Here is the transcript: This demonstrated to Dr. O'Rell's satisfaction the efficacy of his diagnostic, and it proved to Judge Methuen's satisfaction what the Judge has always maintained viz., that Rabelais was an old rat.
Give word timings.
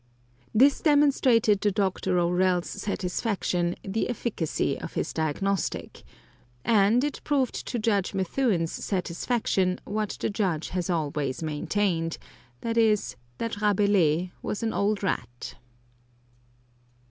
This 0.51 0.81
demonstrated 0.81 1.61
to 1.61 1.71
Dr. 1.71 2.17
O'Rell's 2.17 2.67
satisfaction 2.71 3.75
the 3.83 4.09
efficacy 4.09 4.79
of 4.81 4.93
his 4.93 5.13
diagnostic, 5.13 6.01
and 6.65 7.03
it 7.03 7.21
proved 7.23 7.53
to 7.67 7.77
Judge 7.77 8.15
Methuen's 8.15 8.71
satisfaction 8.71 9.77
what 9.85 10.17
the 10.19 10.31
Judge 10.31 10.69
has 10.69 10.89
always 10.89 11.43
maintained 11.43 12.17
viz., 12.63 13.15
that 13.37 13.61
Rabelais 13.61 14.31
was 14.41 14.63
an 14.63 14.73
old 14.73 15.03
rat. 15.03 15.53